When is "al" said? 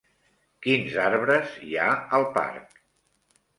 2.21-2.27